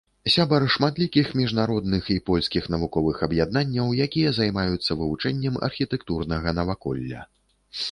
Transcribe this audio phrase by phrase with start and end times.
[0.35, 7.19] Сябар шматлікіх міжнародных і польскіх навуковых аб'яднанняў, якія займаюцца вывучэннем архітэктурнага наваколля.